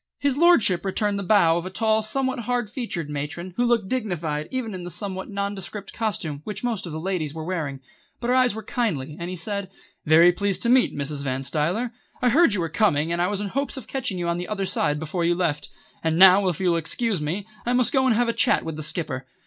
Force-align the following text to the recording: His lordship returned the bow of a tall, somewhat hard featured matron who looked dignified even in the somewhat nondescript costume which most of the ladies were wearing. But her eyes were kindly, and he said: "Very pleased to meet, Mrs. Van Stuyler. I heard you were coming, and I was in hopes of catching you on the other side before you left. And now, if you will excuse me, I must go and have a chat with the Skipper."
His 0.17 0.35
lordship 0.35 0.83
returned 0.83 1.19
the 1.19 1.23
bow 1.23 1.57
of 1.57 1.65
a 1.67 1.69
tall, 1.69 2.01
somewhat 2.01 2.39
hard 2.39 2.71
featured 2.71 3.07
matron 3.07 3.53
who 3.55 3.63
looked 3.63 3.87
dignified 3.87 4.47
even 4.49 4.73
in 4.73 4.83
the 4.83 4.89
somewhat 4.89 5.29
nondescript 5.29 5.93
costume 5.93 6.41
which 6.43 6.63
most 6.63 6.87
of 6.87 6.91
the 6.91 6.99
ladies 6.99 7.35
were 7.35 7.43
wearing. 7.45 7.81
But 8.19 8.29
her 8.29 8.35
eyes 8.35 8.55
were 8.55 8.63
kindly, 8.63 9.15
and 9.19 9.29
he 9.29 9.35
said: 9.35 9.69
"Very 10.07 10.31
pleased 10.31 10.63
to 10.63 10.69
meet, 10.71 10.95
Mrs. 10.97 11.23
Van 11.23 11.43
Stuyler. 11.43 11.91
I 12.19 12.29
heard 12.29 12.55
you 12.55 12.61
were 12.61 12.67
coming, 12.67 13.11
and 13.13 13.21
I 13.21 13.27
was 13.27 13.41
in 13.41 13.49
hopes 13.49 13.77
of 13.77 13.85
catching 13.87 14.17
you 14.17 14.27
on 14.27 14.37
the 14.37 14.47
other 14.47 14.65
side 14.65 14.97
before 14.97 15.23
you 15.23 15.35
left. 15.35 15.69
And 16.03 16.17
now, 16.17 16.47
if 16.47 16.59
you 16.59 16.71
will 16.71 16.77
excuse 16.77 17.21
me, 17.21 17.45
I 17.67 17.73
must 17.73 17.93
go 17.93 18.07
and 18.07 18.15
have 18.15 18.27
a 18.27 18.33
chat 18.33 18.65
with 18.65 18.77
the 18.77 18.81
Skipper." 18.81 19.27